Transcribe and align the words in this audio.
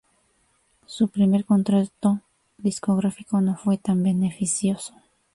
Su 0.87 1.09
primer 1.09 1.45
contrato 1.45 2.21
discográfico 2.57 3.39
no 3.39 3.55
fue 3.55 3.77
tan 3.77 4.01
beneficioso. 4.01 4.95